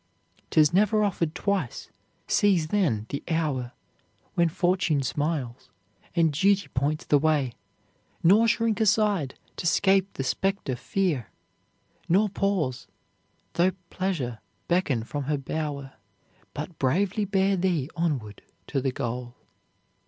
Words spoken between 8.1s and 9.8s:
Nor shrink aside to